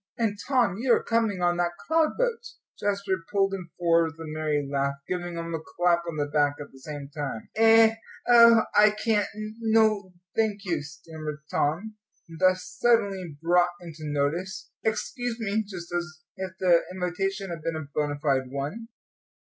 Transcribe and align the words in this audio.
"And, 0.17 0.35
Tom, 0.47 0.77
you 0.79 0.93
are 0.95 1.03
coming 1.03 1.43
on 1.43 1.57
that 1.57 1.73
cloud 1.85 2.17
boat." 2.17 2.43
Jasper 2.79 3.23
pulled 3.31 3.53
him 3.53 3.69
forward 3.77 4.05
with 4.05 4.19
a 4.21 4.25
merry 4.33 4.67
laugh, 4.67 4.95
giving 5.07 5.37
him 5.37 5.53
a 5.53 5.59
clap 5.59 5.99
on 6.09 6.17
the 6.17 6.25
back 6.25 6.55
at 6.59 6.71
the 6.71 6.79
same 6.79 7.09
time. 7.15 7.49
"Eh 7.55 7.93
oh, 8.27 8.63
I 8.75 8.95
can't 9.05 9.27
no, 9.59 10.11
thank 10.35 10.65
you," 10.65 10.81
stammered 10.81 11.43
Tom, 11.51 11.97
thus 12.39 12.65
suddenly 12.81 13.37
brought 13.43 13.69
into 13.79 14.05
notice. 14.11 14.71
"Excuse 14.83 15.37
me," 15.39 15.63
just 15.67 15.93
as 15.93 16.21
if 16.35 16.53
the 16.59 16.79
invitation 16.91 17.51
had 17.51 17.61
been 17.61 17.75
a 17.75 17.85
bona 17.93 18.17
fide 18.19 18.49
one. 18.49 18.87